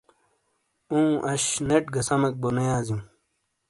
اوں، 0.91 1.09
اش 1.31 1.45
نیٹ 1.67 1.85
گہ 1.93 2.01
سمیک 2.07 2.35
بو 2.41 2.49
نے 2.55 2.63
یازیوں۔ 2.69 3.01